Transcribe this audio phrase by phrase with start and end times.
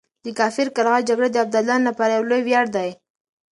[0.25, 2.89] د کافر قلعه جګړه د ابدالیانو لپاره يو لوی وياړ دی.